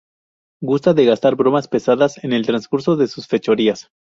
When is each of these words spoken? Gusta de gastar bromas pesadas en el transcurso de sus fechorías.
Gusta 0.63 0.95
de 0.95 1.05
gastar 1.05 1.35
bromas 1.35 1.67
pesadas 1.67 2.23
en 2.23 2.33
el 2.33 2.43
transcurso 2.43 2.95
de 2.95 3.05
sus 3.05 3.27
fechorías. 3.27 3.89